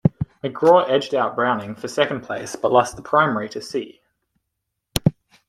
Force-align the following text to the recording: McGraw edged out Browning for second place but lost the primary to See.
McGraw 0.43 0.89
edged 0.89 1.13
out 1.13 1.35
Browning 1.35 1.75
for 1.75 1.87
second 1.87 2.21
place 2.21 2.55
but 2.55 2.71
lost 2.71 2.95
the 2.95 3.03
primary 3.03 3.47
to 3.49 3.61
See. 3.61 4.01